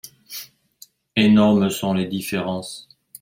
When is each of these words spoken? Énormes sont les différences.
Énormes 1.15 1.69
sont 1.69 1.93
les 1.93 2.07
différences. 2.07 2.89